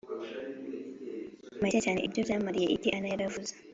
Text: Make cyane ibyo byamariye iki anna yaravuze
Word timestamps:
Make 1.61 1.79
cyane 1.85 1.99
ibyo 2.07 2.19
byamariye 2.25 2.67
iki 2.75 2.89
anna 2.95 3.09
yaravuze 3.13 3.53